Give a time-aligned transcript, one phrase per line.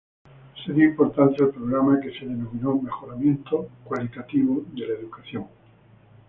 [0.65, 5.45] Se dio importancia al programa que se denominó Mejoramiento Cualitativo de la Educación.